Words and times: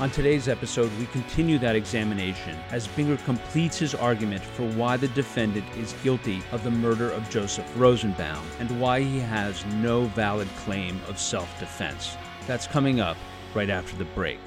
On 0.00 0.08
today's 0.08 0.46
episode, 0.46 0.96
we 0.96 1.06
continue 1.06 1.58
that 1.58 1.74
examination 1.74 2.56
as 2.70 2.86
Binger 2.86 3.22
completes 3.24 3.78
his 3.78 3.96
argument 3.96 4.40
for 4.40 4.62
why 4.74 4.96
the 4.96 5.08
defendant 5.08 5.66
is 5.76 5.92
guilty 6.04 6.40
of 6.52 6.62
the 6.62 6.70
murder 6.70 7.10
of 7.10 7.28
Joseph 7.30 7.66
Rosenbaum 7.76 8.46
and 8.60 8.80
why 8.80 9.00
he 9.00 9.18
has 9.18 9.66
no 9.66 10.04
valid 10.04 10.46
claim 10.58 11.00
of 11.08 11.18
self 11.18 11.58
defense. 11.58 12.16
That's 12.46 12.68
coming 12.68 13.00
up 13.00 13.16
right 13.54 13.68
after 13.68 13.96
the 13.96 14.04
break. 14.04 14.38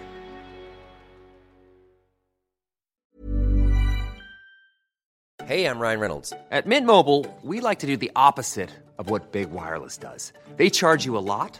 Hey, 5.44 5.66
I'm 5.66 5.80
Ryan 5.80 5.99
Reynolds. 5.99 6.34
At 6.49 6.66
Mint 6.66 6.88
Mobile, 6.88 7.26
we 7.44 7.60
like 7.60 7.80
to 7.80 7.88
do 7.88 7.98
the 7.98 8.12
opposite 8.16 8.70
of 8.98 9.10
what 9.10 9.34
Big 9.34 9.52
Wireless 9.52 9.98
does. 9.98 10.32
They 10.55 10.70
charge 10.70 11.04
you 11.04 11.18
a 11.18 11.20
lot, 11.20 11.60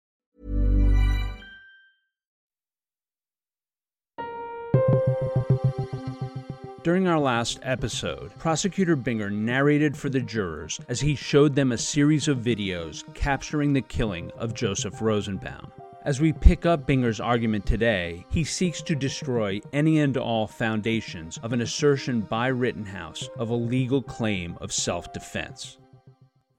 During 6.83 7.07
our 7.07 7.19
last 7.19 7.59
episode, 7.61 8.35
Prosecutor 8.39 8.97
Binger 8.97 9.31
narrated 9.31 9.95
for 9.95 10.09
the 10.09 10.19
jurors 10.19 10.79
as 10.89 10.99
he 10.99 11.13
showed 11.13 11.53
them 11.53 11.71
a 11.71 11.77
series 11.77 12.27
of 12.27 12.39
videos 12.39 13.03
capturing 13.13 13.71
the 13.71 13.83
killing 13.83 14.31
of 14.31 14.55
Joseph 14.55 14.99
Rosenbaum. 14.99 15.71
As 16.05 16.19
we 16.19 16.33
pick 16.33 16.65
up 16.65 16.87
Binger's 16.87 17.19
argument 17.19 17.67
today, 17.67 18.25
he 18.31 18.43
seeks 18.43 18.81
to 18.81 18.95
destroy 18.95 19.61
any 19.71 19.99
and 19.99 20.17
all 20.17 20.47
foundations 20.47 21.37
of 21.43 21.53
an 21.53 21.61
assertion 21.61 22.21
by 22.21 22.47
Rittenhouse 22.47 23.29
of 23.37 23.51
a 23.51 23.55
legal 23.55 24.01
claim 24.01 24.57
of 24.59 24.73
self 24.73 25.13
defense. 25.13 25.77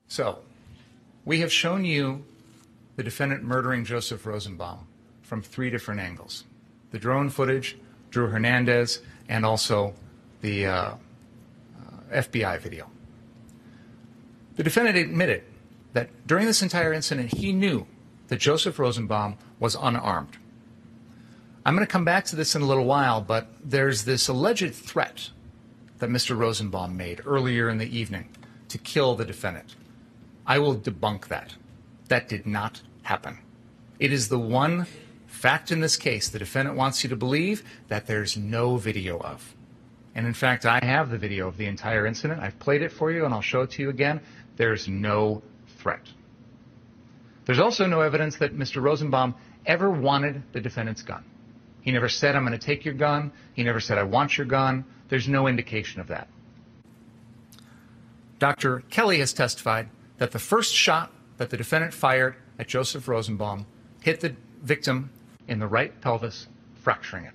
So, 0.06 0.38
we 1.24 1.40
have 1.40 1.52
shown 1.52 1.84
you 1.84 2.24
the 2.94 3.02
defendant 3.02 3.42
murdering 3.42 3.84
Joseph 3.84 4.24
Rosenbaum 4.24 4.86
from 5.22 5.42
three 5.42 5.68
different 5.68 6.00
angles 6.00 6.44
the 6.92 6.98
drone 7.00 7.28
footage, 7.28 7.76
Drew 8.10 8.28
Hernandez, 8.28 9.00
and 9.28 9.44
also 9.44 9.94
the 10.42 10.66
uh, 10.66 10.72
uh, 10.72 10.96
FBI 12.12 12.60
video. 12.60 12.90
The 14.56 14.62
defendant 14.62 14.98
admitted 14.98 15.44
that 15.94 16.10
during 16.26 16.46
this 16.46 16.62
entire 16.62 16.92
incident, 16.92 17.32
he 17.32 17.52
knew 17.52 17.86
that 18.28 18.36
Joseph 18.36 18.78
Rosenbaum 18.78 19.38
was 19.58 19.74
unarmed. 19.74 20.36
I'm 21.64 21.74
going 21.74 21.86
to 21.86 21.90
come 21.90 22.04
back 22.04 22.24
to 22.26 22.36
this 22.36 22.54
in 22.54 22.62
a 22.62 22.66
little 22.66 22.84
while, 22.84 23.20
but 23.20 23.46
there's 23.64 24.04
this 24.04 24.28
alleged 24.28 24.74
threat 24.74 25.30
that 25.98 26.10
Mr. 26.10 26.36
Rosenbaum 26.36 26.96
made 26.96 27.20
earlier 27.24 27.68
in 27.68 27.78
the 27.78 27.96
evening 27.96 28.28
to 28.68 28.78
kill 28.78 29.14
the 29.14 29.24
defendant. 29.24 29.76
I 30.46 30.58
will 30.58 30.76
debunk 30.76 31.28
that. 31.28 31.54
That 32.08 32.28
did 32.28 32.46
not 32.46 32.82
happen. 33.02 33.38
It 34.00 34.12
is 34.12 34.28
the 34.28 34.38
one 34.38 34.86
fact 35.26 35.70
in 35.70 35.80
this 35.80 35.96
case 35.96 36.28
the 36.28 36.38
defendant 36.38 36.76
wants 36.76 37.04
you 37.04 37.10
to 37.10 37.16
believe 37.16 37.62
that 37.88 38.06
there's 38.06 38.36
no 38.36 38.76
video 38.76 39.18
of. 39.18 39.54
And 40.14 40.26
in 40.26 40.34
fact, 40.34 40.66
I 40.66 40.78
have 40.82 41.10
the 41.10 41.18
video 41.18 41.48
of 41.48 41.56
the 41.56 41.66
entire 41.66 42.06
incident. 42.06 42.40
I've 42.40 42.58
played 42.58 42.82
it 42.82 42.92
for 42.92 43.10
you 43.10 43.24
and 43.24 43.32
I'll 43.32 43.40
show 43.40 43.62
it 43.62 43.70
to 43.72 43.82
you 43.82 43.88
again. 43.88 44.20
There's 44.56 44.86
no 44.88 45.42
threat. 45.78 46.06
There's 47.44 47.58
also 47.58 47.86
no 47.86 48.00
evidence 48.02 48.36
that 48.36 48.54
Mr. 48.56 48.82
Rosenbaum 48.82 49.34
ever 49.66 49.90
wanted 49.90 50.42
the 50.52 50.60
defendant's 50.60 51.02
gun. 51.02 51.24
He 51.80 51.90
never 51.90 52.08
said, 52.08 52.36
I'm 52.36 52.46
going 52.46 52.58
to 52.58 52.64
take 52.64 52.84
your 52.84 52.94
gun. 52.94 53.32
He 53.54 53.64
never 53.64 53.80
said, 53.80 53.98
I 53.98 54.04
want 54.04 54.36
your 54.38 54.46
gun. 54.46 54.84
There's 55.08 55.28
no 55.28 55.48
indication 55.48 56.00
of 56.00 56.08
that. 56.08 56.28
Dr. 58.38 58.82
Kelly 58.90 59.18
has 59.18 59.32
testified 59.32 59.88
that 60.18 60.30
the 60.30 60.38
first 60.38 60.74
shot 60.74 61.12
that 61.38 61.50
the 61.50 61.56
defendant 61.56 61.94
fired 61.94 62.36
at 62.58 62.68
Joseph 62.68 63.08
Rosenbaum 63.08 63.66
hit 64.00 64.20
the 64.20 64.36
victim 64.62 65.10
in 65.48 65.58
the 65.58 65.66
right 65.66 66.00
pelvis, 66.00 66.46
fracturing 66.74 67.24
it. 67.24 67.32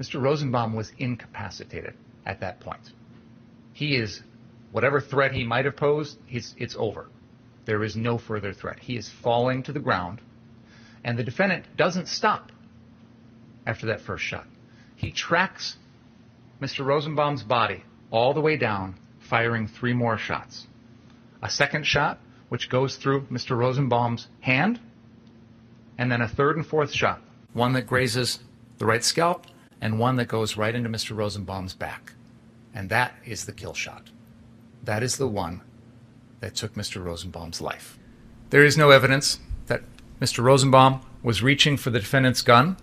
Mr. 0.00 0.20
Rosenbaum 0.20 0.72
was 0.72 0.92
incapacitated 0.98 1.92
at 2.24 2.40
that 2.40 2.58
point. 2.60 2.92
He 3.74 3.96
is, 3.96 4.22
whatever 4.72 4.98
threat 4.98 5.32
he 5.32 5.44
might 5.44 5.66
have 5.66 5.76
posed, 5.76 6.16
it's, 6.28 6.76
over. 6.78 7.08
There 7.66 7.84
is 7.84 7.96
no 7.96 8.16
further 8.16 8.54
threat. 8.54 8.78
He 8.78 8.96
is 8.96 9.10
falling 9.10 9.62
to 9.64 9.72
the 9.72 9.78
ground, 9.78 10.22
and 11.04 11.18
the 11.18 11.24
defendant 11.24 11.66
doesn't 11.76 12.08
stop 12.08 12.50
after 13.66 13.86
that 13.86 14.00
first 14.00 14.24
shot. 14.24 14.46
He 14.96 15.10
tracks 15.10 15.76
Mr. 16.62 16.84
Rosenbaum's 16.84 17.42
body 17.42 17.84
all 18.10 18.32
the 18.32 18.40
way 18.40 18.56
down, 18.56 18.96
firing 19.18 19.68
three 19.68 19.92
more 19.92 20.16
shots. 20.16 20.66
A 21.42 21.50
second 21.50 21.86
shot, 21.86 22.18
which 22.48 22.70
goes 22.70 22.96
through 22.96 23.26
Mr. 23.26 23.56
Rosenbaum's 23.56 24.28
hand, 24.40 24.80
and 25.98 26.10
then 26.10 26.22
a 26.22 26.28
third 26.28 26.56
and 26.56 26.66
fourth 26.66 26.90
shot, 26.90 27.20
one 27.52 27.74
that 27.74 27.86
grazes 27.86 28.40
the 28.78 28.86
right 28.86 29.04
scalp 29.04 29.46
and 29.80 29.98
one 29.98 30.16
that 30.16 30.28
goes 30.28 30.56
right 30.56 30.74
into 30.74 30.88
Mr. 30.88 31.16
Rosenbaum's 31.16 31.74
back. 31.74 32.12
And 32.74 32.88
that 32.90 33.14
is 33.24 33.46
the 33.46 33.52
kill 33.52 33.74
shot. 33.74 34.10
That 34.84 35.02
is 35.02 35.16
the 35.16 35.26
one 35.26 35.62
that 36.40 36.54
took 36.54 36.74
Mr. 36.74 37.02
Rosenbaum's 37.04 37.60
life. 37.60 37.98
There 38.50 38.64
is 38.64 38.76
no 38.76 38.90
evidence 38.90 39.38
that 39.66 39.82
Mr. 40.20 40.42
Rosenbaum 40.42 41.00
was 41.22 41.42
reaching 41.42 41.76
for 41.76 41.90
the 41.90 41.98
defendant's 41.98 42.42
gun. 42.42 42.76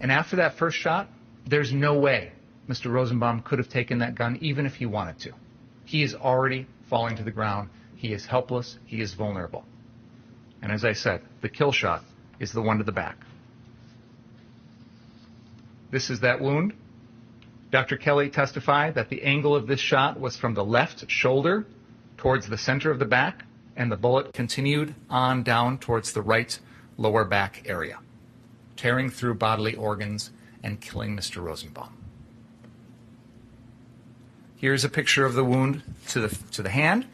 And 0.00 0.10
after 0.10 0.36
that 0.36 0.54
first 0.54 0.76
shot, 0.76 1.08
there's 1.46 1.72
no 1.72 1.94
way 1.94 2.32
Mr. 2.68 2.90
Rosenbaum 2.90 3.42
could 3.42 3.58
have 3.58 3.68
taken 3.68 3.98
that 3.98 4.14
gun 4.14 4.38
even 4.40 4.66
if 4.66 4.76
he 4.76 4.86
wanted 4.86 5.18
to. 5.20 5.32
He 5.84 6.02
is 6.02 6.14
already 6.14 6.66
falling 6.88 7.16
to 7.16 7.22
the 7.22 7.30
ground. 7.30 7.68
He 7.96 8.12
is 8.12 8.26
helpless. 8.26 8.78
He 8.86 9.00
is 9.00 9.14
vulnerable. 9.14 9.64
And 10.62 10.72
as 10.72 10.84
I 10.84 10.92
said, 10.92 11.22
the 11.40 11.48
kill 11.48 11.72
shot 11.72 12.04
is 12.38 12.52
the 12.52 12.62
one 12.62 12.78
to 12.78 12.84
the 12.84 12.92
back. 12.92 13.16
This 15.92 16.10
is 16.10 16.20
that 16.20 16.40
wound. 16.40 16.72
Dr. 17.70 17.96
Kelly 17.96 18.30
testified 18.30 18.94
that 18.94 19.10
the 19.10 19.22
angle 19.22 19.54
of 19.54 19.66
this 19.66 19.78
shot 19.78 20.18
was 20.18 20.36
from 20.36 20.54
the 20.54 20.64
left 20.64 21.08
shoulder 21.08 21.66
towards 22.16 22.48
the 22.48 22.58
center 22.58 22.90
of 22.90 22.98
the 22.98 23.04
back, 23.04 23.44
and 23.76 23.92
the 23.92 23.96
bullet 23.96 24.32
continued 24.32 24.94
on 25.08 25.42
down 25.42 25.78
towards 25.78 26.12
the 26.12 26.22
right 26.22 26.58
lower 26.96 27.24
back 27.24 27.62
area, 27.66 27.98
tearing 28.74 29.10
through 29.10 29.34
bodily 29.34 29.74
organs 29.74 30.30
and 30.62 30.80
killing 30.80 31.14
Mr. 31.16 31.42
Rosenbaum. 31.42 31.96
Here's 34.56 34.84
a 34.84 34.88
picture 34.88 35.26
of 35.26 35.34
the 35.34 35.44
wound 35.44 35.82
to 36.08 36.20
the, 36.20 36.36
to 36.52 36.62
the 36.62 36.70
hand. 36.70 37.06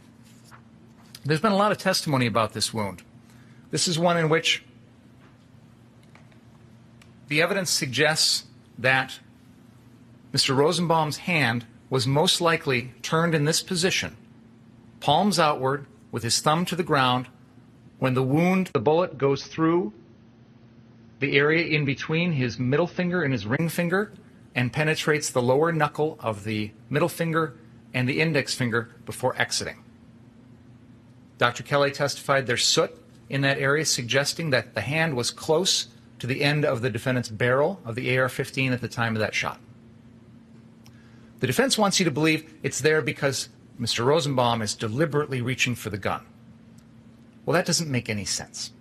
There's 1.25 1.41
been 1.41 1.53
a 1.53 1.57
lot 1.57 1.73
of 1.73 1.79
testimony 1.79 2.27
about 2.27 2.53
this 2.53 2.73
wound. 2.73 3.03
This 3.71 3.89
is 3.89 3.99
one 3.99 4.17
in 4.17 4.29
which 4.29 4.63
the 7.29 7.43
evidence 7.43 7.71
suggests 7.71 8.45
that 8.79 9.19
Mr. 10.33 10.57
Rosenbaum's 10.57 11.19
hand 11.19 11.67
was 11.91 12.07
most 12.07 12.41
likely 12.41 12.93
turned 13.03 13.35
in 13.35 13.45
this 13.45 13.63
position, 13.63 14.17
palms 15.01 15.39
outward, 15.39 15.87
with 16.11 16.23
his 16.23 16.41
thumb 16.41 16.65
to 16.65 16.77
the 16.77 16.83
ground, 16.83 17.29
when 17.99 18.15
the 18.15 18.23
wound, 18.23 18.69
the 18.69 18.79
bullet 18.79 19.19
goes 19.19 19.45
through 19.47 19.93
the 21.19 21.37
area 21.37 21.67
in 21.67 21.85
between 21.85 22.33
his 22.33 22.59
middle 22.59 22.87
finger 22.87 23.23
and 23.23 23.33
his 23.33 23.45
ring 23.45 23.69
finger 23.69 24.13
and 24.55 24.73
penetrates 24.73 25.31
the 25.31 25.43
lower 25.43 25.73
knuckle 25.73 26.17
of 26.21 26.45
the 26.45 26.71
middle 26.89 27.09
finger 27.09 27.57
and 27.93 28.09
the 28.09 28.21
index 28.21 28.55
finger 28.55 28.95
before 29.05 29.35
exiting. 29.41 29.83
Dr. 31.39 31.63
Kelly 31.63 31.91
testified 31.91 32.47
there's 32.47 32.65
soot 32.65 32.91
in 33.29 33.41
that 33.43 33.59
area, 33.59 33.85
suggesting 33.85 34.51
that 34.51 34.75
the 34.75 34.81
hand 34.81 35.17
was 35.17 35.31
close 35.31 35.89
to 36.19 36.26
the 36.26 36.43
end 36.43 36.65
of 36.65 36.81
the 36.82 36.91
defendant's 36.91 37.29
barrel 37.29 37.81
of 37.85 37.94
the 37.94 38.19
AR 38.19 38.29
15 38.29 38.73
at 38.73 38.81
the 38.81 38.88
time 38.88 39.15
of 39.15 39.20
that 39.20 39.35
shot. 39.35 39.61
The 41.41 41.47
defense 41.47 41.79
wants 41.79 41.99
you 41.99 42.05
to 42.05 42.11
believe 42.11 42.53
it's 42.62 42.81
there 42.81 43.00
because 43.00 43.49
Mr. 43.81 44.05
Rosenbaum 44.05 44.61
is 44.61 44.75
deliberately 44.75 45.41
reaching 45.41 45.75
for 45.75 45.91
the 45.91 45.99
gun. 45.99 46.26
Well, 47.47 47.55
that 47.55 47.67
doesn't 47.67 47.91
make 47.91 48.09
any 48.09 48.25
sense. 48.25 48.73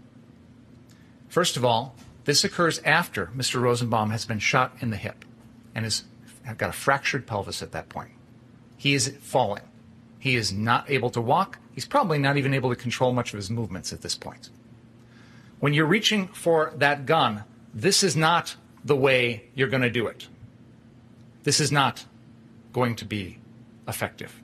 First 1.29 1.55
of 1.55 1.63
all, 1.63 1.95
this 2.25 2.43
occurs 2.43 2.79
after 2.79 3.27
Mr. 3.27 3.61
Rosenbaum 3.61 4.09
has 4.09 4.25
been 4.25 4.39
shot 4.39 4.75
in 4.79 4.89
the 4.89 4.97
hip 4.97 5.23
and 5.75 5.85
has 5.85 6.03
got 6.57 6.69
a 6.69 6.73
fractured 6.73 7.27
pelvis 7.27 7.61
at 7.61 7.71
that 7.73 7.89
point. 7.89 8.11
He 8.75 8.93
is 8.93 9.15
falling. 9.21 9.63
He 10.19 10.35
is 10.35 10.51
not 10.51 10.89
able 10.89 11.09
to 11.11 11.21
walk. 11.21 11.59
He's 11.73 11.85
probably 11.85 12.17
not 12.17 12.37
even 12.37 12.53
able 12.53 12.69
to 12.71 12.75
control 12.75 13.13
much 13.13 13.33
of 13.33 13.37
his 13.37 13.49
movements 13.49 13.93
at 13.93 14.01
this 14.01 14.15
point. 14.15 14.49
When 15.59 15.73
you're 15.73 15.85
reaching 15.85 16.27
for 16.27 16.73
that 16.77 17.05
gun, 17.05 17.43
this 17.73 18.03
is 18.03 18.15
not 18.15 18.55
the 18.85 18.95
way 18.95 19.43
you're 19.55 19.67
going 19.67 19.81
to 19.81 19.89
do 19.89 20.07
it. 20.07 20.27
This 21.43 21.59
is 21.59 21.71
not 21.71 22.05
going 22.73 22.95
to 22.97 23.05
be 23.05 23.39
effective. 23.87 24.41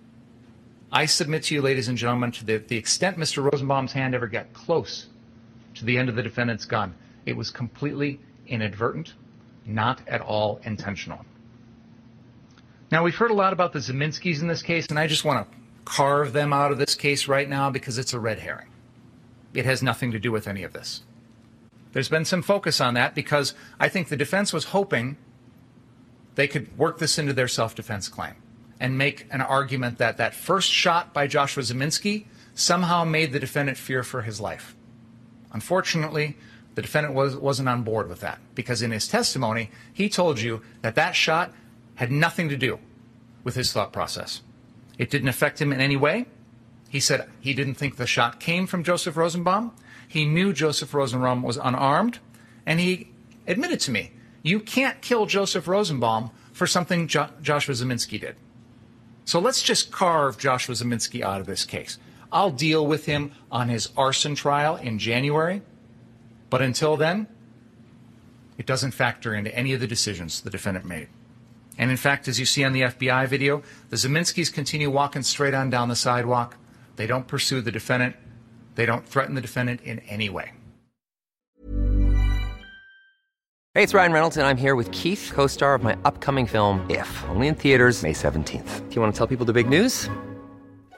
I 0.91 1.05
submit 1.05 1.43
to 1.43 1.55
you, 1.55 1.61
ladies 1.61 1.87
and 1.87 1.97
gentlemen, 1.97 2.31
to 2.33 2.45
the, 2.45 2.57
the 2.57 2.77
extent 2.77 3.17
Mr. 3.17 3.51
Rosenbaum's 3.51 3.93
hand 3.93 4.13
ever 4.15 4.27
got 4.27 4.53
close 4.53 5.07
to 5.75 5.85
the 5.85 5.97
end 5.97 6.09
of 6.09 6.15
the 6.15 6.23
defendant's 6.23 6.65
gun, 6.65 6.93
it 7.25 7.35
was 7.35 7.49
completely 7.49 8.19
inadvertent, 8.47 9.13
not 9.65 10.01
at 10.07 10.21
all 10.21 10.59
intentional. 10.63 11.25
Now, 12.91 13.03
we've 13.03 13.15
heard 13.15 13.31
a 13.31 13.35
lot 13.35 13.53
about 13.53 13.73
the 13.73 13.79
Ziminskis 13.79 14.41
in 14.41 14.47
this 14.47 14.61
case, 14.61 14.87
and 14.87 14.99
I 14.99 15.07
just 15.07 15.25
want 15.25 15.49
to 15.49 15.57
carve 15.83 16.31
them 16.31 16.53
out 16.53 16.71
of 16.71 16.77
this 16.77 16.95
case 16.95 17.27
right 17.27 17.49
now 17.49 17.69
because 17.71 17.97
it's 17.97 18.13
a 18.13 18.19
red 18.19 18.39
herring. 18.39 18.67
It 19.53 19.65
has 19.65 19.83
nothing 19.83 20.11
to 20.11 20.19
do 20.19 20.31
with 20.31 20.47
any 20.47 20.63
of 20.63 20.73
this. 20.73 21.03
There's 21.91 22.09
been 22.09 22.25
some 22.25 22.41
focus 22.41 22.81
on 22.81 22.95
that 22.95 23.13
because 23.13 23.53
I 23.79 23.87
think 23.87 24.09
the 24.09 24.17
defense 24.17 24.51
was 24.51 24.65
hoping 24.65 25.17
they 26.35 26.47
could 26.47 26.75
work 26.77 26.97
this 26.97 27.19
into 27.19 27.33
their 27.33 27.47
self 27.47 27.75
defense 27.75 28.09
claim 28.09 28.33
and 28.79 28.97
make 28.97 29.27
an 29.31 29.41
argument 29.41 29.99
that 29.99 30.17
that 30.17 30.33
first 30.33 30.71
shot 30.71 31.13
by 31.13 31.27
Joshua 31.27 31.63
Ziminski 31.63 32.25
somehow 32.55 33.03
made 33.03 33.31
the 33.31 33.39
defendant 33.39 33.77
fear 33.77 34.03
for 34.03 34.23
his 34.23 34.41
life. 34.41 34.75
Unfortunately, 35.51 36.35
the 36.75 36.81
defendant 36.81 37.13
was, 37.13 37.35
wasn't 37.35 37.69
on 37.69 37.83
board 37.83 38.09
with 38.09 38.21
that 38.21 38.39
because 38.55 38.81
in 38.81 38.91
his 38.91 39.07
testimony, 39.07 39.69
he 39.93 40.09
told 40.09 40.41
you 40.41 40.61
that 40.81 40.95
that 40.95 41.15
shot 41.15 41.53
had 41.95 42.11
nothing 42.11 42.49
to 42.49 42.57
do 42.57 42.79
with 43.43 43.55
his 43.55 43.71
thought 43.71 43.93
process. 43.93 44.41
It 44.97 45.09
didn't 45.09 45.27
affect 45.27 45.61
him 45.61 45.71
in 45.71 45.79
any 45.79 45.95
way. 45.95 46.25
He 46.93 46.99
said 46.99 47.27
he 47.39 47.55
didn't 47.55 47.73
think 47.73 47.95
the 47.95 48.05
shot 48.05 48.39
came 48.39 48.67
from 48.67 48.83
Joseph 48.83 49.17
Rosenbaum. 49.17 49.71
He 50.07 50.25
knew 50.25 50.53
Joseph 50.53 50.93
Rosenbaum 50.93 51.41
was 51.41 51.57
unarmed, 51.57 52.19
and 52.67 52.79
he 52.79 53.07
admitted 53.47 53.79
to 53.79 53.91
me, 53.91 54.11
you 54.43 54.59
can't 54.59 55.01
kill 55.01 55.25
Joseph 55.25 55.67
Rosenbaum 55.67 56.29
for 56.51 56.67
something 56.67 57.07
jo- 57.07 57.31
Joshua 57.41 57.73
Ziminski 57.73 58.21
did. 58.21 58.35
So 59.25 59.39
let's 59.39 59.63
just 59.63 59.91
carve 59.91 60.37
Joshua 60.37 60.75
Ziminski 60.75 61.23
out 61.23 61.41
of 61.41 61.47
this 61.47 61.65
case. 61.65 61.97
I'll 62.31 62.51
deal 62.51 62.85
with 62.85 63.07
him 63.07 63.31
on 63.51 63.69
his 63.69 63.89
arson 63.97 64.35
trial 64.35 64.75
in 64.75 64.99
January, 64.99 65.63
but 66.51 66.61
until 66.61 66.95
then, 66.95 67.25
it 68.59 68.67
doesn't 68.67 68.91
factor 68.91 69.33
into 69.33 69.55
any 69.55 69.73
of 69.73 69.79
the 69.79 69.87
decisions 69.87 70.41
the 70.41 70.51
defendant 70.51 70.85
made. 70.85 71.07
And 71.75 71.89
in 71.89 71.97
fact, 71.97 72.27
as 72.27 72.39
you 72.39 72.45
see 72.45 72.63
on 72.63 72.73
the 72.73 72.81
FBI 72.81 73.27
video, 73.27 73.63
the 73.89 73.95
Ziminskis 73.95 74.53
continue 74.53 74.91
walking 74.91 75.23
straight 75.23 75.55
on 75.55 75.71
down 75.71 75.89
the 75.89 75.95
sidewalk. 75.95 76.55
They 76.95 77.07
don't 77.07 77.27
pursue 77.27 77.61
the 77.61 77.71
defendant. 77.71 78.15
They 78.75 78.85
don't 78.85 79.07
threaten 79.07 79.35
the 79.35 79.41
defendant 79.41 79.81
in 79.81 79.99
any 79.99 80.29
way. 80.29 80.53
Hey, 83.75 83.81
it's 83.81 83.95
Ryan 83.95 84.11
Reynolds, 84.11 84.37
and 84.37 84.45
I'm 84.45 84.57
here 84.57 84.75
with 84.75 84.91
Keith, 84.91 85.31
co 85.33 85.47
star 85.47 85.73
of 85.73 85.81
my 85.81 85.97
upcoming 86.05 86.45
film, 86.45 86.85
If, 86.91 87.09
only 87.29 87.47
in 87.47 87.55
theaters, 87.55 88.03
May 88.03 88.13
17th. 88.13 88.87
Do 88.87 88.95
you 88.95 89.01
want 89.01 89.13
to 89.13 89.17
tell 89.17 89.25
people 89.25 89.47
the 89.47 89.53
big 89.53 89.67
news? 89.67 90.09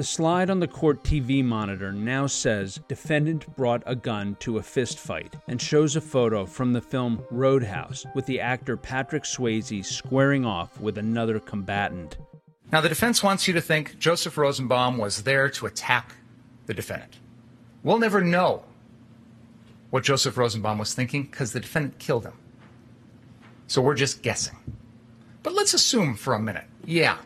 The 0.00 0.04
slide 0.04 0.48
on 0.48 0.60
the 0.60 0.66
court 0.66 1.04
TV 1.04 1.44
monitor 1.44 1.92
now 1.92 2.26
says 2.26 2.80
defendant 2.88 3.54
brought 3.54 3.82
a 3.84 3.94
gun 3.94 4.34
to 4.40 4.56
a 4.56 4.62
fist 4.62 4.98
fight 4.98 5.36
and 5.46 5.60
shows 5.60 5.94
a 5.94 6.00
photo 6.00 6.46
from 6.46 6.72
the 6.72 6.80
film 6.80 7.22
Roadhouse 7.30 8.06
with 8.14 8.24
the 8.24 8.40
actor 8.40 8.78
Patrick 8.78 9.24
Swayze 9.24 9.84
squaring 9.84 10.46
off 10.46 10.80
with 10.80 10.96
another 10.96 11.38
combatant. 11.38 12.16
Now, 12.72 12.80
the 12.80 12.88
defense 12.88 13.22
wants 13.22 13.46
you 13.46 13.52
to 13.52 13.60
think 13.60 13.98
Joseph 13.98 14.38
Rosenbaum 14.38 14.96
was 14.96 15.24
there 15.24 15.50
to 15.50 15.66
attack 15.66 16.14
the 16.64 16.72
defendant. 16.72 17.18
We'll 17.82 17.98
never 17.98 18.22
know 18.22 18.64
what 19.90 20.04
Joseph 20.04 20.38
Rosenbaum 20.38 20.78
was 20.78 20.94
thinking 20.94 21.24
because 21.24 21.52
the 21.52 21.60
defendant 21.60 21.98
killed 21.98 22.24
him. 22.24 22.38
So 23.66 23.82
we're 23.82 23.96
just 23.96 24.22
guessing. 24.22 24.56
But 25.42 25.52
let's 25.52 25.74
assume 25.74 26.14
for 26.14 26.32
a 26.32 26.40
minute, 26.40 26.64
yeah, 26.86 27.18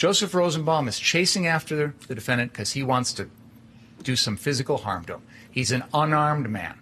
Joseph 0.00 0.32
Rosenbaum 0.32 0.88
is 0.88 0.98
chasing 0.98 1.46
after 1.46 1.92
the 2.08 2.14
defendant 2.14 2.52
because 2.52 2.72
he 2.72 2.82
wants 2.82 3.12
to 3.12 3.28
do 4.02 4.16
some 4.16 4.34
physical 4.34 4.78
harm 4.78 5.04
to 5.04 5.16
him. 5.16 5.22
He's 5.50 5.72
an 5.72 5.84
unarmed 5.92 6.48
man. 6.48 6.80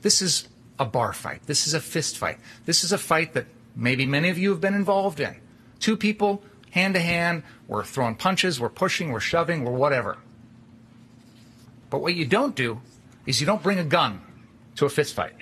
This 0.00 0.22
is 0.22 0.48
a 0.78 0.86
bar 0.86 1.12
fight. 1.12 1.42
This 1.44 1.66
is 1.66 1.74
a 1.74 1.80
fist 1.80 2.16
fight. 2.16 2.38
This 2.64 2.82
is 2.82 2.90
a 2.90 2.96
fight 2.96 3.34
that 3.34 3.44
maybe 3.76 4.06
many 4.06 4.30
of 4.30 4.38
you 4.38 4.48
have 4.48 4.62
been 4.62 4.72
involved 4.72 5.20
in. 5.20 5.36
Two 5.78 5.94
people, 5.94 6.42
hand 6.70 6.94
to 6.94 7.00
hand, 7.00 7.42
we're 7.68 7.84
throwing 7.84 8.14
punches, 8.14 8.58
we're 8.58 8.70
pushing, 8.70 9.12
we're 9.12 9.20
shoving, 9.20 9.62
we're 9.62 9.72
whatever. 9.72 10.16
But 11.90 12.00
what 12.00 12.14
you 12.14 12.24
don't 12.24 12.56
do 12.56 12.80
is 13.26 13.42
you 13.42 13.46
don't 13.46 13.62
bring 13.62 13.78
a 13.78 13.84
gun 13.84 14.22
to 14.76 14.86
a 14.86 14.88
fist 14.88 15.12
fight. 15.12 15.34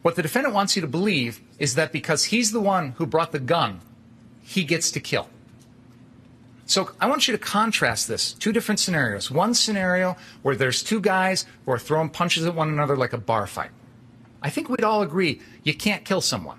What 0.00 0.16
the 0.16 0.22
defendant 0.22 0.54
wants 0.54 0.74
you 0.74 0.80
to 0.80 0.88
believe 0.88 1.42
is 1.58 1.74
that 1.74 1.92
because 1.92 2.24
he's 2.24 2.50
the 2.50 2.62
one 2.62 2.92
who 2.92 3.04
brought 3.04 3.32
the 3.32 3.38
gun 3.38 3.82
he 4.50 4.64
gets 4.64 4.90
to 4.90 4.98
kill. 4.98 5.28
So 6.66 6.90
I 7.00 7.06
want 7.06 7.28
you 7.28 7.32
to 7.32 7.38
contrast 7.38 8.08
this. 8.08 8.32
Two 8.32 8.50
different 8.50 8.80
scenarios. 8.80 9.30
One 9.30 9.54
scenario 9.54 10.16
where 10.42 10.56
there's 10.56 10.82
two 10.82 11.00
guys 11.00 11.46
who 11.64 11.70
are 11.70 11.78
throwing 11.78 12.08
punches 12.08 12.44
at 12.44 12.56
one 12.56 12.68
another 12.68 12.96
like 12.96 13.12
a 13.12 13.18
bar 13.18 13.46
fight. 13.46 13.70
I 14.42 14.50
think 14.50 14.68
we'd 14.68 14.82
all 14.82 15.02
agree 15.02 15.40
you 15.62 15.72
can't 15.72 16.04
kill 16.04 16.20
someone. 16.20 16.58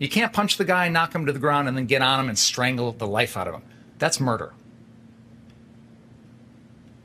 You 0.00 0.08
can't 0.08 0.32
punch 0.32 0.56
the 0.56 0.64
guy, 0.64 0.88
knock 0.88 1.14
him 1.14 1.26
to 1.26 1.32
the 1.32 1.38
ground, 1.38 1.68
and 1.68 1.76
then 1.76 1.86
get 1.86 2.02
on 2.02 2.18
him 2.18 2.28
and 2.28 2.36
strangle 2.36 2.90
the 2.90 3.06
life 3.06 3.36
out 3.36 3.46
of 3.46 3.54
him. 3.54 3.62
That's 3.98 4.18
murder. 4.18 4.52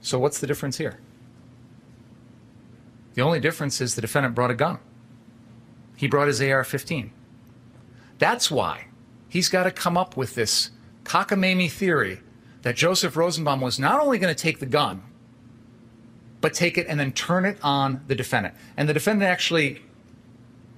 So 0.02 0.18
what's 0.18 0.40
the 0.40 0.48
difference 0.48 0.80
here? 0.80 0.98
The 3.14 3.22
only 3.22 3.40
difference 3.40 3.82
is 3.82 3.94
the 3.94 4.02
defendant 4.02 4.34
brought 4.34 4.50
a 4.50 4.56
gun. 4.56 4.80
He 5.96 6.08
brought 6.08 6.28
his 6.28 6.42
AR 6.42 6.64
15. 6.64 7.12
That's 8.18 8.50
why 8.50 8.88
he's 9.30 9.50
got 9.50 9.64
to 9.64 9.72
come 9.72 9.98
up 9.98 10.16
with 10.16 10.36
this 10.36 10.72
cockamamie 11.04 11.72
theory 11.72 12.20
that 12.64 12.76
Joseph 12.76 13.16
Rosenbaum 13.16 13.62
was 13.62 13.80
not 13.80 14.00
only 14.00 14.18
going 14.18 14.34
to 14.34 14.42
take 14.42 14.60
the 14.60 14.66
gun, 14.66 15.04
but 16.42 16.54
take 16.54 16.78
it 16.78 16.88
and 16.88 17.00
then 17.00 17.12
turn 17.12 17.46
it 17.46 17.58
on 17.64 18.04
the 18.08 18.16
defendant. 18.16 18.56
And 18.76 18.90
the 18.90 18.94
defendant 18.94 19.30
actually 19.30 19.82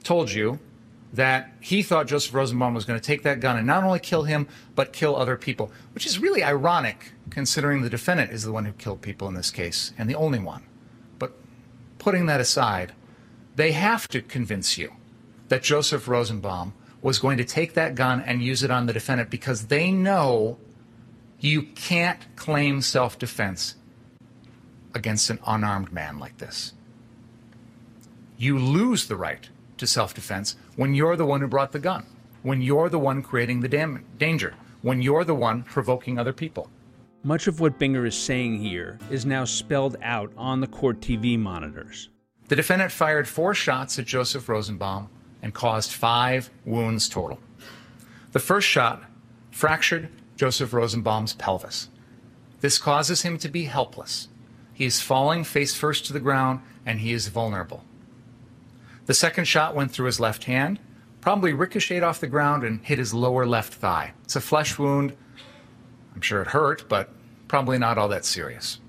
told 0.04 0.32
you 0.32 0.60
that 1.14 1.52
he 1.60 1.82
thought 1.82 2.08
Joseph 2.08 2.34
Rosenbaum 2.34 2.74
was 2.74 2.86
going 2.86 3.00
to 3.00 3.06
take 3.06 3.24
that 3.24 3.40
gun 3.40 3.58
and 3.58 3.66
not 3.66 3.84
only 3.84 4.00
kill 4.00 4.24
him, 4.24 4.48
but 4.76 4.94
kill 4.94 5.16
other 5.16 5.38
people, 5.38 5.72
which 5.94 6.06
is 6.06 6.20
really 6.20 6.44
ironic 6.44 7.12
considering 7.30 7.82
the 7.82 7.90
defendant 7.90 8.32
is 8.32 8.44
the 8.44 8.52
one 8.52 8.66
who 8.66 8.74
killed 8.74 9.02
people 9.02 9.28
in 9.28 9.34
this 9.34 9.52
case 9.52 9.94
and 9.98 10.10
the 10.10 10.16
only 10.16 10.40
one. 10.40 10.64
But 11.20 11.34
putting 12.00 12.26
that 12.26 12.42
aside, 12.42 12.94
they 13.56 13.72
have 13.72 14.08
to 14.10 14.22
convince 14.22 14.78
you 14.78 14.94
that 15.48 15.64
Joseph 15.64 16.08
Rosenbaum 16.08 16.74
was 17.08 17.20
going 17.20 17.38
to 17.38 17.46
take 17.46 17.74
that 17.74 17.96
gun 17.96 18.20
and 18.20 18.44
use 18.44 18.64
it 18.64 18.70
on 18.70 18.86
the 18.86 18.92
defendant 18.92 19.30
because 19.30 19.68
they 19.68 19.90
know 19.90 20.58
you 21.40 21.62
can't 21.62 22.36
claim 22.36 22.82
self 22.82 23.18
defense 23.18 23.76
against 24.94 25.30
an 25.30 25.40
unarmed 25.48 25.94
man 25.94 26.20
like 26.20 26.38
this. 26.40 26.74
You 28.38 28.60
lose 28.60 29.08
the 29.08 29.16
right 29.16 29.50
to 29.78 29.88
self 29.88 30.14
defense 30.14 30.58
when 30.76 30.96
you're 30.96 31.16
the 31.16 31.26
one 31.26 31.40
who 31.40 31.48
brought 31.48 31.72
the 31.72 31.80
gun, 31.80 32.06
when 32.44 32.62
you're 32.62 32.90
the 32.90 33.00
one 33.00 33.22
creating 33.22 33.62
the 33.62 33.70
dam- 33.70 34.04
danger, 34.18 34.54
when 34.82 35.02
you're 35.02 35.24
the 35.24 35.34
one 35.34 35.64
provoking 35.64 36.20
other 36.20 36.34
people. 36.34 36.70
Much 37.24 37.48
of 37.48 37.62
what 37.62 37.80
Binger 37.80 38.06
is 38.06 38.18
saying 38.18 38.60
here 38.60 39.00
is 39.10 39.26
now 39.26 39.46
spelled 39.46 39.96
out 40.02 40.34
on 40.36 40.60
the 40.60 40.68
court 40.68 41.00
TV 41.00 41.40
monitors. 41.40 42.10
The 42.50 42.58
defendant 42.58 42.92
fired 42.92 43.30
four 43.30 43.54
shots 43.54 43.98
at 43.98 44.06
Joseph 44.06 44.50
Rosenbaum 44.50 45.08
and 45.42 45.54
caused 45.54 45.92
five 45.92 46.50
wounds 46.66 47.08
total. 47.08 47.40
The 48.32 48.40
first 48.40 48.68
shot 48.68 49.04
fractured 49.52 50.10
Joseph 50.36 50.74
Rosenbaum's 50.74 51.34
pelvis. 51.34 51.90
This 52.62 52.78
causes 52.78 53.22
him 53.22 53.38
to 53.40 53.50
be 53.50 53.66
helpless. 53.66 54.28
he 54.74 54.86
is 54.86 55.02
falling 55.02 55.44
face 55.44 55.74
first 55.76 56.06
to 56.06 56.14
the 56.14 56.20
ground 56.20 56.62
and 56.86 57.00
he 57.00 57.12
is 57.12 57.28
vulnerable. 57.30 57.84
The 59.08 59.14
second 59.14 59.46
shot 59.46 59.74
went 59.74 59.92
through 59.92 60.06
his 60.06 60.20
left 60.20 60.44
hand, 60.44 60.80
probably 61.22 61.54
ricocheted 61.54 62.04
off 62.04 62.20
the 62.20 62.28
ground 62.28 62.64
and 62.64 62.84
hit 62.86 63.00
his 63.00 63.14
lower 63.14 63.46
left 63.46 63.74
thigh. 63.74 64.14
It's 64.24 64.36
a 64.36 64.42
flesh 64.42 64.78
wound. 64.78 65.16
I'm 66.14 66.22
sure 66.22 66.42
it 66.42 66.50
hurt, 66.50 66.88
but 66.88 67.10
probably 67.48 67.78
not 67.78 67.98
all 67.98 68.10
that 68.10 68.26
serious. 68.26 68.80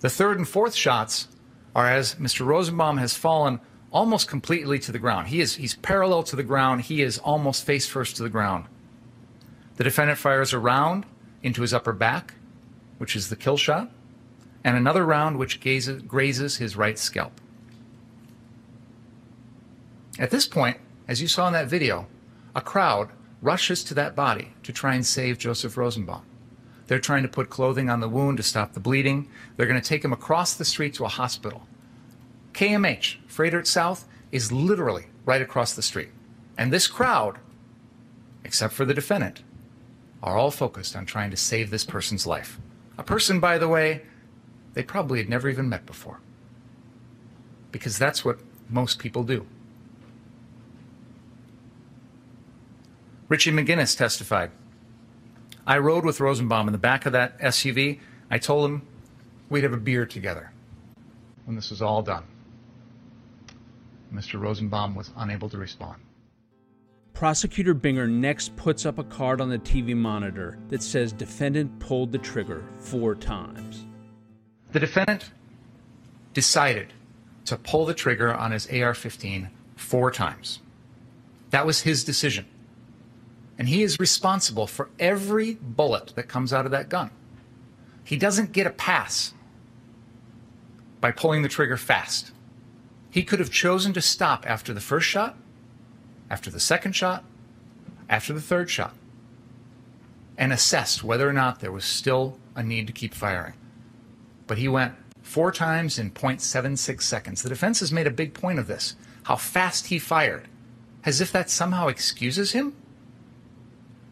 The 0.00 0.10
third 0.10 0.38
and 0.38 0.48
fourth 0.48 0.74
shots 0.74 1.28
are 1.74 1.86
as 1.86 2.14
Mr. 2.16 2.46
Rosenbaum 2.46 2.98
has 2.98 3.14
fallen 3.14 3.60
almost 3.90 4.28
completely 4.28 4.78
to 4.80 4.92
the 4.92 4.98
ground. 4.98 5.28
He 5.28 5.40
is 5.40 5.56
he's 5.56 5.76
parallel 5.76 6.22
to 6.24 6.36
the 6.36 6.42
ground. 6.42 6.82
He 6.82 7.02
is 7.02 7.18
almost 7.18 7.64
face 7.64 7.86
first 7.86 8.16
to 8.16 8.22
the 8.22 8.28
ground. 8.28 8.66
The 9.76 9.84
defendant 9.84 10.18
fires 10.18 10.52
a 10.52 10.58
round 10.58 11.06
into 11.42 11.62
his 11.62 11.72
upper 11.72 11.92
back, 11.92 12.34
which 12.98 13.14
is 13.14 13.28
the 13.28 13.36
kill 13.36 13.56
shot, 13.56 13.90
and 14.64 14.76
another 14.76 15.04
round 15.04 15.38
which 15.38 15.60
gazes, 15.60 16.02
grazes 16.02 16.56
his 16.56 16.76
right 16.76 16.98
scalp. 16.98 17.40
At 20.18 20.30
this 20.30 20.48
point, 20.48 20.78
as 21.06 21.22
you 21.22 21.28
saw 21.28 21.46
in 21.46 21.52
that 21.52 21.68
video, 21.68 22.08
a 22.56 22.60
crowd 22.60 23.10
rushes 23.40 23.84
to 23.84 23.94
that 23.94 24.16
body 24.16 24.52
to 24.64 24.72
try 24.72 24.94
and 24.94 25.06
save 25.06 25.38
Joseph 25.38 25.76
Rosenbaum. 25.76 26.22
They're 26.88 26.98
trying 26.98 27.22
to 27.22 27.28
put 27.28 27.50
clothing 27.50 27.88
on 27.88 28.00
the 28.00 28.08
wound 28.08 28.38
to 28.38 28.42
stop 28.42 28.72
the 28.72 28.80
bleeding. 28.80 29.28
They're 29.56 29.66
going 29.66 29.80
to 29.80 29.88
take 29.88 30.04
him 30.04 30.12
across 30.12 30.54
the 30.54 30.64
street 30.64 30.94
to 30.94 31.04
a 31.04 31.08
hospital. 31.08 31.67
KMH, 32.58 33.18
Froedtert 33.28 33.68
South, 33.68 34.08
is 34.32 34.50
literally 34.50 35.06
right 35.24 35.40
across 35.40 35.74
the 35.74 35.82
street. 35.82 36.08
And 36.56 36.72
this 36.72 36.88
crowd, 36.88 37.38
except 38.42 38.74
for 38.74 38.84
the 38.84 38.92
defendant, 38.92 39.44
are 40.24 40.36
all 40.36 40.50
focused 40.50 40.96
on 40.96 41.06
trying 41.06 41.30
to 41.30 41.36
save 41.36 41.70
this 41.70 41.84
person's 41.84 42.26
life. 42.26 42.58
A 42.98 43.04
person, 43.04 43.38
by 43.38 43.58
the 43.58 43.68
way, 43.68 44.02
they 44.74 44.82
probably 44.82 45.20
had 45.20 45.28
never 45.28 45.48
even 45.48 45.68
met 45.68 45.86
before. 45.86 46.18
Because 47.70 47.96
that's 47.96 48.24
what 48.24 48.40
most 48.68 48.98
people 48.98 49.22
do. 49.22 49.46
Richie 53.28 53.52
McGinnis 53.52 53.96
testified. 53.96 54.50
I 55.64 55.78
rode 55.78 56.04
with 56.04 56.18
Rosenbaum 56.18 56.66
in 56.66 56.72
the 56.72 56.78
back 56.78 57.06
of 57.06 57.12
that 57.12 57.38
SUV. 57.38 58.00
I 58.32 58.38
told 58.38 58.68
him 58.68 58.82
we'd 59.48 59.62
have 59.62 59.72
a 59.72 59.76
beer 59.76 60.04
together 60.04 60.50
when 61.44 61.54
this 61.54 61.70
was 61.70 61.80
all 61.80 62.02
done. 62.02 62.24
Mr. 64.12 64.40
Rosenbaum 64.40 64.94
was 64.94 65.10
unable 65.16 65.48
to 65.50 65.58
respond. 65.58 66.00
Prosecutor 67.12 67.74
Binger 67.74 68.08
next 68.08 68.54
puts 68.56 68.86
up 68.86 68.98
a 68.98 69.04
card 69.04 69.40
on 69.40 69.48
the 69.48 69.58
TV 69.58 69.96
monitor 69.96 70.58
that 70.68 70.82
says 70.82 71.12
defendant 71.12 71.78
pulled 71.80 72.12
the 72.12 72.18
trigger 72.18 72.64
four 72.78 73.14
times. 73.14 73.86
The 74.72 74.80
defendant 74.80 75.32
decided 76.32 76.92
to 77.46 77.56
pull 77.56 77.86
the 77.86 77.94
trigger 77.94 78.32
on 78.32 78.52
his 78.52 78.68
AR 78.70 78.94
15 78.94 79.50
four 79.74 80.10
times. 80.10 80.60
That 81.50 81.66
was 81.66 81.80
his 81.80 82.04
decision. 82.04 82.46
And 83.58 83.68
he 83.68 83.82
is 83.82 83.98
responsible 83.98 84.66
for 84.66 84.88
every 85.00 85.54
bullet 85.54 86.12
that 86.14 86.28
comes 86.28 86.52
out 86.52 86.66
of 86.66 86.70
that 86.70 86.88
gun. 86.88 87.10
He 88.04 88.16
doesn't 88.16 88.52
get 88.52 88.66
a 88.66 88.70
pass 88.70 89.34
by 91.00 91.10
pulling 91.10 91.42
the 91.42 91.48
trigger 91.48 91.76
fast. 91.76 92.30
He 93.18 93.24
could 93.24 93.40
have 93.40 93.50
chosen 93.50 93.92
to 93.94 94.00
stop 94.00 94.48
after 94.48 94.72
the 94.72 94.80
first 94.80 95.08
shot, 95.08 95.36
after 96.30 96.50
the 96.50 96.60
second 96.60 96.92
shot, 96.92 97.24
after 98.08 98.32
the 98.32 98.40
third 98.40 98.70
shot, 98.70 98.94
and 100.36 100.52
assessed 100.52 101.02
whether 101.02 101.28
or 101.28 101.32
not 101.32 101.58
there 101.58 101.72
was 101.72 101.84
still 101.84 102.38
a 102.54 102.62
need 102.62 102.86
to 102.86 102.92
keep 102.92 103.12
firing. 103.12 103.54
But 104.46 104.58
he 104.58 104.68
went 104.68 104.94
four 105.20 105.50
times 105.50 105.98
in 105.98 106.12
0.76 106.12 107.02
seconds. 107.02 107.42
The 107.42 107.48
defense 107.48 107.80
has 107.80 107.90
made 107.90 108.06
a 108.06 108.12
big 108.12 108.34
point 108.34 108.60
of 108.60 108.68
this, 108.68 108.94
how 109.24 109.34
fast 109.34 109.88
he 109.88 109.98
fired, 109.98 110.46
as 111.04 111.20
if 111.20 111.32
that 111.32 111.50
somehow 111.50 111.88
excuses 111.88 112.52
him. 112.52 112.72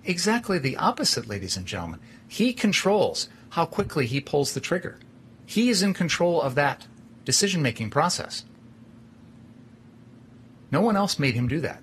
Exactly 0.05 0.59
the 0.59 0.77
opposite, 0.79 1.29
ladies 1.29 1.57
and 1.57 1.65
gentlemen. 1.65 2.01
He 2.27 2.53
controls 2.53 3.29
how 3.51 3.67
quickly 3.67 4.07
he 4.07 4.21
pulls 4.21 4.53
the 4.53 4.59
trigger. 4.59 4.99
He 5.47 5.69
is 5.69 5.81
in 5.81 5.95
control 5.95 6.43
of 6.43 6.57
that 6.57 6.89
decision 7.25 7.63
making 7.63 7.91
process. 7.91 8.45
No 10.70 10.80
one 10.80 10.96
else 10.96 11.18
made 11.18 11.35
him 11.35 11.49
do 11.49 11.61
that. 11.61 11.82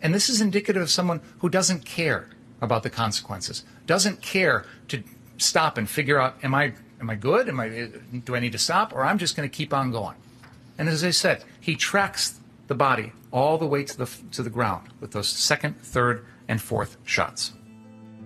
And 0.00 0.14
this 0.14 0.28
is 0.28 0.40
indicative 0.40 0.82
of 0.82 0.90
someone 0.90 1.20
who 1.38 1.48
doesn't 1.48 1.84
care 1.84 2.28
about 2.60 2.82
the 2.82 2.90
consequences, 2.90 3.64
doesn't 3.86 4.22
care 4.22 4.64
to 4.88 5.02
stop 5.38 5.78
and 5.78 5.88
figure 5.88 6.20
out 6.20 6.36
am 6.42 6.54
I 6.54 6.74
am 7.00 7.10
I 7.10 7.14
good? 7.14 7.48
Am 7.48 7.60
I 7.60 7.90
do 8.24 8.34
I 8.34 8.40
need 8.40 8.52
to 8.52 8.58
stop 8.58 8.92
or 8.92 9.04
I'm 9.04 9.18
just 9.18 9.36
going 9.36 9.48
to 9.48 9.54
keep 9.54 9.72
on 9.72 9.90
going. 9.90 10.16
And 10.76 10.88
as 10.88 11.02
I 11.02 11.10
said, 11.10 11.44
he 11.60 11.74
tracks 11.74 12.38
the 12.68 12.74
body 12.74 13.12
all 13.32 13.58
the 13.58 13.66
way 13.66 13.84
to 13.84 13.98
the 13.98 14.10
to 14.32 14.42
the 14.42 14.50
ground 14.50 14.88
with 15.00 15.12
those 15.12 15.28
second, 15.28 15.80
third, 15.80 16.24
and 16.48 16.60
fourth 16.60 16.96
shots. 17.04 17.52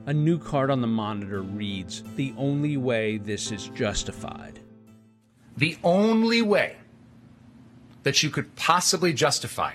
A 0.07 0.12
new 0.12 0.38
card 0.38 0.71
on 0.71 0.81
the 0.81 0.87
monitor 0.87 1.42
reads 1.42 2.02
The 2.16 2.35
only 2.37 2.76
way 2.76 3.19
this 3.19 3.52
is 3.52 3.69
justified. 3.69 4.61
The 5.57 5.76
only 5.85 6.42
way 6.42 6.76
that 8.03 8.23
you 8.23 8.31
could 8.31 8.55
possibly 8.57 9.13
justify 9.13 9.75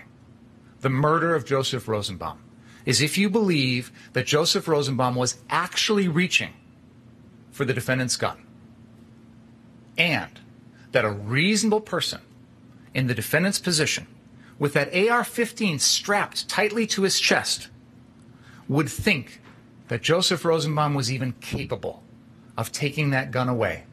the 0.82 0.90
murder 0.90 1.36
of 1.36 1.46
Joseph 1.46 1.88
Rosenbaum 1.88 2.40
is 2.86 3.02
if 3.02 3.18
you 3.18 3.30
believe 3.30 3.92
that 4.14 4.26
Joseph 4.26 4.68
Rosenbaum 4.68 5.16
was 5.16 5.38
actually 5.50 6.08
reaching 6.08 6.54
for 7.52 7.66
the 7.66 7.74
defendant's 7.74 8.16
gun 8.16 8.38
and 9.98 10.40
that 10.92 11.04
a 11.04 11.10
reasonable 11.10 11.82
person 11.82 12.22
in 12.94 13.08
the 13.08 13.16
defendant's 13.16 13.60
position 13.60 14.08
with 14.60 14.74
that 14.74 14.96
AR 14.96 15.24
15 15.24 15.80
strapped 15.80 16.48
tightly 16.48 16.88
to 16.88 17.04
his 17.04 17.20
chest 17.20 17.68
would 18.68 18.90
think 18.90 19.42
that 19.88 20.02
Joseph 20.02 20.46
Rosenbaum 20.46 20.94
was 20.94 21.12
even 21.12 21.34
capable 21.34 22.04
of 22.58 22.72
taking 22.72 23.12
that 23.12 23.32
gun 23.32 23.50
away 23.50 23.84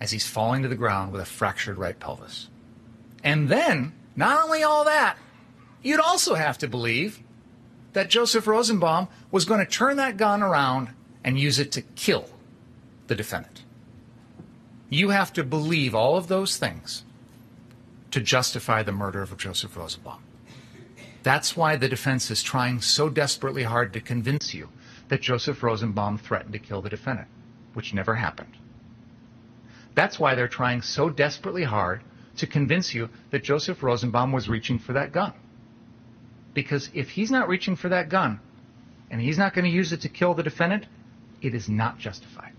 as 0.00 0.10
he's 0.10 0.26
falling 0.26 0.62
to 0.62 0.68
the 0.68 0.74
ground 0.74 1.12
with 1.12 1.20
a 1.20 1.26
fractured 1.26 1.78
right 1.78 1.98
pelvis. 1.98 2.48
And 3.22 3.48
then, 3.48 3.92
not 4.16 4.44
only 4.44 4.62
all 4.62 4.84
that, 4.84 5.16
you'd 5.82 6.00
also 6.00 6.34
have 6.34 6.58
to 6.58 6.68
believe 6.68 7.20
that 7.92 8.10
Joseph 8.10 8.46
Rosenbaum 8.46 9.08
was 9.30 9.44
going 9.44 9.60
to 9.60 9.66
turn 9.66 9.96
that 9.96 10.16
gun 10.16 10.42
around 10.42 10.88
and 11.24 11.38
use 11.38 11.58
it 11.58 11.72
to 11.72 11.82
kill 11.82 12.28
the 13.08 13.14
defendant. 13.14 13.64
You 14.88 15.10
have 15.10 15.32
to 15.34 15.44
believe 15.44 15.94
all 15.94 16.16
of 16.16 16.28
those 16.28 16.56
things 16.56 17.04
to 18.10 18.20
justify 18.20 18.82
the 18.82 18.92
murder 18.92 19.20
of 19.20 19.36
Joseph 19.36 19.76
Rosenbaum. 19.76 20.22
That's 21.22 21.56
why 21.56 21.76
the 21.76 21.88
defense 21.88 22.30
is 22.30 22.42
trying 22.42 22.80
so 22.80 23.08
desperately 23.08 23.64
hard 23.64 23.92
to 23.92 24.00
convince 24.00 24.54
you 24.54 24.68
that 25.08 25.20
Joseph 25.20 25.62
Rosenbaum 25.62 26.18
threatened 26.18 26.52
to 26.52 26.58
kill 26.58 26.80
the 26.80 26.88
defendant, 26.88 27.28
which 27.74 27.92
never 27.92 28.14
happened. 28.14 28.54
That's 29.94 30.18
why 30.18 30.34
they're 30.34 30.48
trying 30.48 30.82
so 30.82 31.10
desperately 31.10 31.64
hard 31.64 32.02
to 32.38 32.46
convince 32.46 32.94
you 32.94 33.08
that 33.30 33.44
Joseph 33.44 33.82
Rosenbaum 33.82 34.32
was 34.32 34.48
reaching 34.48 34.78
for 34.78 34.94
that 34.94 35.12
gun. 35.12 35.32
Because 36.54 36.90
if 36.94 37.10
he's 37.10 37.30
not 37.30 37.48
reaching 37.48 37.76
for 37.76 37.88
that 37.90 38.08
gun 38.08 38.40
and 39.10 39.20
he's 39.20 39.38
not 39.38 39.54
going 39.54 39.64
to 39.64 39.70
use 39.70 39.92
it 39.92 40.00
to 40.02 40.08
kill 40.08 40.34
the 40.34 40.42
defendant, 40.42 40.86
it 41.40 41.54
is 41.54 41.68
not 41.68 41.98
justified. 41.98 42.52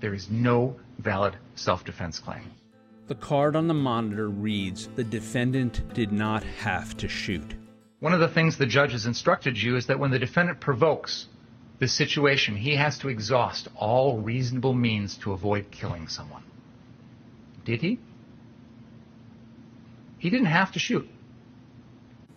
There 0.00 0.14
is 0.14 0.30
no 0.30 0.76
valid 0.98 1.36
self 1.54 1.84
defense 1.84 2.18
claim. 2.18 2.50
The 3.08 3.14
card 3.16 3.56
on 3.56 3.66
the 3.66 3.74
monitor 3.74 4.28
reads 4.28 4.88
The 4.94 5.04
defendant 5.04 5.94
did 5.94 6.12
not 6.12 6.44
have 6.44 6.96
to 6.98 7.08
shoot. 7.08 7.54
One 7.98 8.14
of 8.14 8.20
the 8.20 8.28
things 8.28 8.56
the 8.56 8.66
judge 8.66 8.92
has 8.92 9.04
instructed 9.04 9.60
you 9.60 9.76
is 9.76 9.86
that 9.86 9.98
when 9.98 10.10
the 10.10 10.18
defendant 10.18 10.60
provokes 10.60 11.26
the 11.80 11.88
situation, 11.88 12.56
he 12.56 12.76
has 12.76 12.98
to 12.98 13.08
exhaust 13.08 13.68
all 13.74 14.18
reasonable 14.20 14.74
means 14.74 15.16
to 15.18 15.32
avoid 15.32 15.70
killing 15.70 16.08
someone. 16.08 16.44
Did 17.64 17.82
he? 17.82 17.98
He 20.20 20.30
didn't 20.30 20.46
have 20.46 20.70
to 20.72 20.78
shoot. 20.78 21.08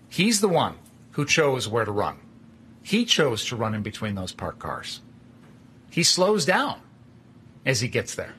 He's 0.10 0.42
the 0.42 0.48
one 0.48 0.76
who 1.12 1.26
chose 1.26 1.68
where 1.68 1.86
to 1.86 1.92
run. 1.92 2.18
He 2.82 3.06
chose 3.06 3.46
to 3.46 3.56
run 3.56 3.76
in 3.76 3.84
between 3.84 4.16
those 4.16 4.32
parked 4.32 4.60
cars. 4.60 5.02
He 5.90 6.02
slows 6.02 6.46
down 6.46 6.80
as 7.66 7.82
he 7.82 7.88
gets 7.88 8.16
there. 8.16 8.34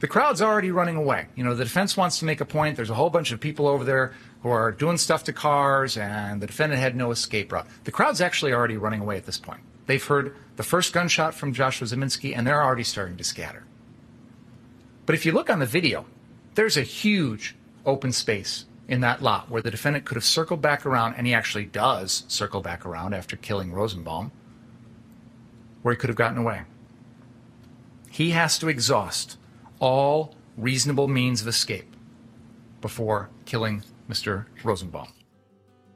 The 0.00 0.08
crowd's 0.08 0.42
already 0.42 0.70
running 0.70 0.96
away. 0.96 1.26
You 1.36 1.44
know, 1.44 1.54
the 1.54 1.64
defense 1.64 1.96
wants 1.96 2.18
to 2.18 2.24
make 2.24 2.40
a 2.40 2.44
point. 2.44 2.76
There's 2.76 2.90
a 2.90 2.94
whole 2.94 3.10
bunch 3.10 3.32
of 3.32 3.40
people 3.40 3.68
over 3.68 3.84
there 3.84 4.12
who 4.42 4.48
are 4.48 4.72
doing 4.72 4.98
stuff 4.98 5.24
to 5.24 5.32
cars, 5.32 5.96
and 5.96 6.40
the 6.40 6.46
defendant 6.46 6.80
had 6.80 6.96
no 6.96 7.10
escape 7.10 7.52
route. 7.52 7.66
The 7.84 7.92
crowd's 7.92 8.20
actually 8.20 8.52
already 8.52 8.76
running 8.76 9.00
away 9.00 9.16
at 9.16 9.26
this 9.26 9.38
point. 9.38 9.60
They've 9.86 10.04
heard 10.04 10.34
the 10.56 10.62
first 10.62 10.92
gunshot 10.92 11.34
from 11.34 11.52
Joshua 11.52 11.86
Ziminski, 11.86 12.36
and 12.36 12.46
they're 12.46 12.62
already 12.62 12.82
starting 12.82 13.16
to 13.18 13.24
scatter. 13.24 13.64
But 15.06 15.14
if 15.14 15.26
you 15.26 15.32
look 15.32 15.50
on 15.50 15.58
the 15.58 15.66
video, 15.66 16.06
there's 16.54 16.76
a 16.76 16.82
huge 16.82 17.54
open 17.86 18.12
space 18.12 18.66
in 18.88 19.00
that 19.00 19.22
lot 19.22 19.50
where 19.50 19.62
the 19.62 19.70
defendant 19.70 20.04
could 20.04 20.14
have 20.16 20.24
circled 20.24 20.60
back 20.60 20.84
around, 20.84 21.14
and 21.14 21.26
he 21.26 21.34
actually 21.34 21.64
does 21.64 22.24
circle 22.28 22.60
back 22.60 22.84
around 22.84 23.14
after 23.14 23.36
killing 23.36 23.72
Rosenbaum, 23.72 24.30
where 25.82 25.94
he 25.94 25.98
could 25.98 26.10
have 26.10 26.16
gotten 26.16 26.38
away. 26.38 26.62
he 28.10 28.30
has 28.30 28.58
to 28.58 28.68
exhaust 28.68 29.38
all 29.80 30.34
reasonable 30.56 31.08
means 31.08 31.42
of 31.42 31.48
escape 31.48 31.96
before 32.80 33.28
killing 33.44 33.82
Mr. 34.08 34.46
Rosenbaum. 34.62 35.08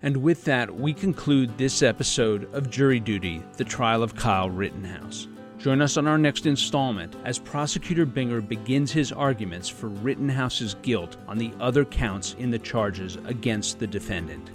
And 0.02 0.16
with 0.18 0.44
that, 0.44 0.74
we 0.74 0.92
conclude 0.94 1.56
this 1.58 1.82
episode 1.82 2.52
of 2.54 2.70
Jury 2.70 3.00
Duty 3.00 3.42
The 3.56 3.64
Trial 3.64 4.02
of 4.02 4.14
Kyle 4.14 4.50
Rittenhouse. 4.50 5.28
Join 5.58 5.82
us 5.82 5.96
on 5.96 6.06
our 6.06 6.18
next 6.18 6.46
installment 6.46 7.16
as 7.24 7.40
Prosecutor 7.40 8.06
Binger 8.06 8.46
begins 8.46 8.92
his 8.92 9.10
arguments 9.10 9.68
for 9.68 9.88
Rittenhouse's 9.88 10.74
guilt 10.82 11.16
on 11.26 11.36
the 11.36 11.52
other 11.60 11.84
counts 11.84 12.36
in 12.38 12.50
the 12.50 12.60
charges 12.60 13.16
against 13.26 13.80
the 13.80 13.86
defendant. 13.86 14.50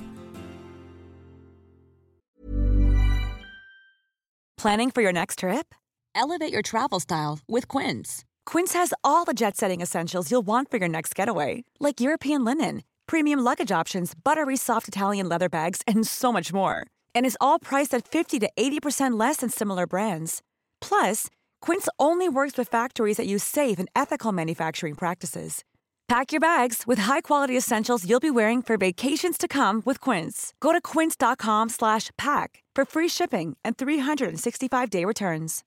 Planning 4.58 4.92
for 4.92 5.02
your 5.02 5.12
next 5.12 5.40
trip? 5.40 5.76
Elevate 6.16 6.54
your 6.54 6.62
travel 6.62 7.02
style 7.02 7.40
with 7.50 7.68
Quince. 7.68 8.24
Quince 8.46 8.72
has 8.72 8.94
all 9.04 9.26
the 9.26 9.34
jet 9.34 9.58
setting 9.58 9.82
essentials 9.82 10.32
you'll 10.32 10.42
want 10.42 10.72
for 10.72 10.78
your 10.78 10.88
next 10.88 11.16
getaway, 11.16 11.66
like 11.82 12.00
European 12.00 12.46
linen, 12.46 12.84
premium 13.08 13.42
luggage 13.42 13.74
options, 13.74 14.14
buttery 14.16 14.56
soft 14.56 14.88
Italian 14.88 15.28
leather 15.28 15.50
bags, 15.50 15.82
and 15.86 16.08
so 16.08 16.32
much 16.32 16.54
more. 16.54 16.88
And 17.14 17.26
is 17.26 17.38
all 17.42 17.60
priced 17.60 17.94
at 17.94 18.08
50 18.08 18.40
to 18.40 18.50
80% 18.58 19.20
less 19.20 19.38
than 19.38 19.50
similar 19.50 19.86
brands. 19.86 20.42
Plus, 20.84 21.28
Quince 21.62 21.88
only 21.98 22.28
works 22.30 22.58
with 22.58 22.68
factories 22.68 23.18
that 23.18 23.25
use 23.25 23.44
safe 23.44 23.80
and 23.80 23.90
ethical 23.96 24.32
manufacturing 24.32 24.96
practices. 24.96 25.63
Pack 26.10 26.32
your 26.34 26.42
bags 26.42 26.84
with 26.86 27.00
high-quality 27.00 27.58
essentials 27.58 28.08
you'll 28.08 28.20
be 28.20 28.30
wearing 28.30 28.62
for 28.62 28.78
vacations 28.78 29.38
to 29.38 29.48
come 29.48 29.82
with 29.86 30.00
Quince. 30.02 30.54
Go 30.60 30.74
to 30.74 30.82
quince.com/pack 30.82 32.63
for 32.75 32.86
free 32.86 33.08
shipping 33.08 33.56
and 33.63 33.78
365-day 33.78 35.06
returns. 35.06 35.63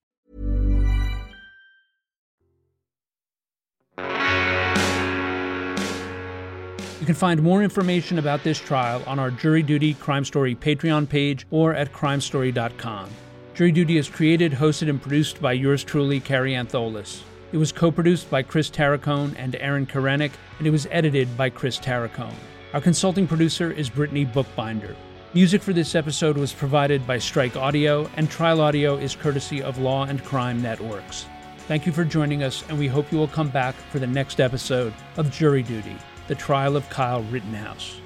You 7.01 7.07
can 7.07 7.15
find 7.15 7.43
more 7.43 7.63
information 7.63 8.19
about 8.19 8.43
this 8.43 8.59
trial 8.59 9.03
on 9.07 9.19
our 9.19 9.31
Jury 9.31 9.63
Duty 9.63 9.95
Crime 9.95 10.25
Story 10.25 10.55
Patreon 10.55 11.09
page 11.09 11.47
or 11.51 11.73
at 11.73 11.91
crimestory.com. 11.93 13.09
Jury 13.57 13.73
Duty 13.73 13.97
is 13.97 14.11
created, 14.11 14.53
hosted, 14.53 14.91
and 14.91 15.01
produced 15.01 15.41
by 15.41 15.55
yours 15.55 15.83
truly, 15.83 16.21
Kary 16.21 16.53
Antholis. 16.53 17.23
It 17.53 17.57
was 17.57 17.73
co 17.73 17.91
produced 17.91 18.29
by 18.29 18.43
Chris 18.43 18.69
Tarracone 18.69 19.35
and 19.39 19.57
Aaron 19.57 19.87
Karenik, 19.87 20.33
and 20.59 20.67
it 20.67 20.71
was 20.71 20.87
edited 20.91 21.35
by 21.39 21.49
Chris 21.49 21.79
Tarracone. 21.79 22.35
Our 22.75 22.83
consulting 22.83 23.27
producer 23.27 23.73
is 23.73 23.89
Brittany 23.89 24.27
Bookbinder. 24.27 24.95
Music 25.33 25.63
for 25.63 25.73
this 25.73 25.95
episode 25.95 26.37
was 26.37 26.53
provided 26.53 27.07
by 27.07 27.17
Strike 27.17 27.57
Audio, 27.57 28.11
and 28.17 28.31
Trial 28.31 28.61
Audio 28.61 28.97
is 28.97 29.17
courtesy 29.17 29.63
of 29.63 29.79
Law 29.79 30.05
and 30.05 30.23
Crime 30.23 30.61
Networks. 30.61 31.25
Thank 31.67 31.87
you 31.87 31.93
for 31.93 32.05
joining 32.05 32.43
us, 32.43 32.63
and 32.69 32.79
we 32.79 32.89
hope 32.89 33.11
you 33.11 33.17
will 33.17 33.27
come 33.27 33.49
back 33.49 33.75
for 33.91 33.99
the 33.99 34.07
next 34.07 34.39
episode 34.39 34.93
of 35.17 35.31
Jury 35.31 35.63
Duty 35.63 35.97
The 36.29 36.35
Trial 36.35 36.77
of 36.77 36.91
Kyle 36.91 37.23
Rittenhouse. 37.23 38.03